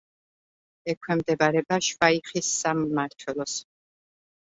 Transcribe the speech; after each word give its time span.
ექვემდებარება 0.93 1.81
შვაიხის 1.91 2.53
სამმართველოს. 2.65 3.63